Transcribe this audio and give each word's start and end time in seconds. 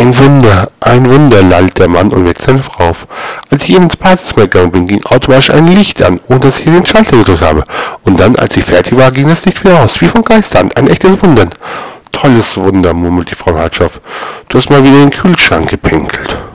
Ein 0.00 0.16
Wunder, 0.16 0.70
ein 0.80 1.10
Wunder, 1.10 1.42
lallt 1.42 1.78
der 1.78 1.86
Mann 1.86 2.10
und 2.10 2.24
weckt 2.24 2.40
seine 2.40 2.62
Frau 2.62 2.88
auf. 2.88 3.06
Als 3.50 3.64
ich 3.64 3.74
eben 3.74 3.84
ins 3.84 3.98
Badezimmer 3.98 4.46
gegangen 4.46 4.70
bin, 4.70 4.86
ging 4.86 5.04
automatisch 5.04 5.50
ein 5.50 5.66
Licht 5.66 6.02
an, 6.02 6.20
ohne 6.26 6.40
dass 6.40 6.60
ich 6.60 6.64
den 6.64 6.86
Schalter 6.86 7.18
gedrückt 7.18 7.42
habe. 7.42 7.64
Und 8.04 8.18
dann, 8.18 8.34
als 8.36 8.56
ich 8.56 8.64
fertig 8.64 8.96
war, 8.96 9.12
ging 9.12 9.28
das 9.28 9.44
Licht 9.44 9.62
wieder 9.62 9.82
aus, 9.82 10.00
wie 10.00 10.06
von 10.08 10.22
Geistern. 10.22 10.70
Ein 10.74 10.88
echtes 10.88 11.22
Wunder. 11.22 11.48
Tolles 12.12 12.56
Wunder, 12.56 12.94
murmelt 12.94 13.30
die 13.30 13.34
Frau 13.34 13.54
Hartschaff. 13.54 14.00
Du 14.48 14.56
hast 14.56 14.70
mal 14.70 14.82
wieder 14.82 15.00
den 15.00 15.10
Kühlschrank 15.10 15.68
gepinkelt. 15.68 16.34